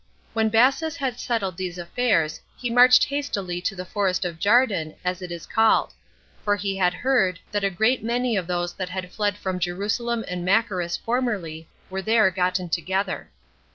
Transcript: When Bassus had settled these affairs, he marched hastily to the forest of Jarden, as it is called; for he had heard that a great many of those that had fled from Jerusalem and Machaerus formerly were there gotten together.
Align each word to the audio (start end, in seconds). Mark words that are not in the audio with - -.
When 0.33 0.49
Bassus 0.49 0.95
had 0.95 1.19
settled 1.19 1.57
these 1.57 1.77
affairs, 1.77 2.41
he 2.57 2.71
marched 2.71 3.03
hastily 3.03 3.61
to 3.61 3.75
the 3.75 3.85
forest 3.85 4.25
of 4.25 4.39
Jarden, 4.39 4.95
as 5.05 5.21
it 5.21 5.31
is 5.31 5.45
called; 5.45 5.93
for 6.43 6.55
he 6.55 6.75
had 6.75 6.91
heard 6.95 7.39
that 7.51 7.63
a 7.63 7.69
great 7.69 8.03
many 8.03 8.35
of 8.35 8.47
those 8.47 8.73
that 8.73 8.89
had 8.89 9.11
fled 9.11 9.37
from 9.37 9.59
Jerusalem 9.59 10.25
and 10.27 10.43
Machaerus 10.43 10.97
formerly 10.97 11.67
were 11.91 12.01
there 12.01 12.31
gotten 12.31 12.67
together. 12.67 13.29